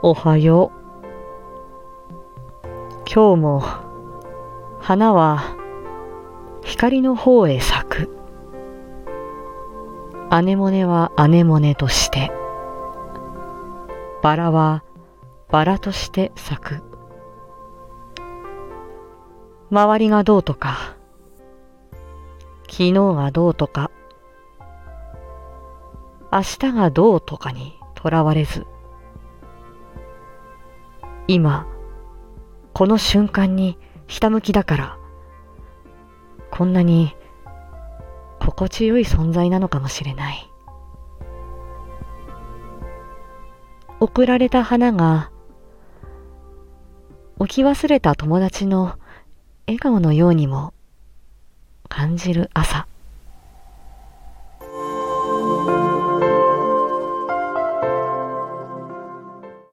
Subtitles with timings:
[0.00, 0.78] おはよう。
[3.12, 3.62] 今日も
[4.78, 5.56] 花は
[6.62, 8.16] 光の方へ咲く。
[10.30, 12.30] アネモネはアネモネとして、
[14.22, 14.84] バラは
[15.50, 16.82] バラとして咲く。
[19.72, 20.94] 周りがどうとか、
[22.70, 23.90] 昨日がどうとか、
[26.30, 28.64] 明日がどうとかにとらわれず、
[31.30, 31.66] 今、
[32.72, 34.98] この瞬間にひたむきだから、
[36.50, 37.14] こんなに
[38.40, 40.50] 心地よい存在なのかもしれない。
[44.00, 45.30] 送られた花が、
[47.38, 48.98] 置き忘れた友達の
[49.66, 50.72] 笑顔のようにも
[51.90, 52.88] 感じる朝。